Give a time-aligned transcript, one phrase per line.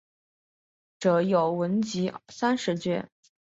[0.97, 3.07] 着有文集三十卷。